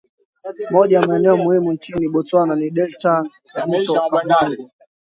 [0.71, 4.69] Moja ya maeneo muhimu nchini Botswana ni delta ya mto Okavango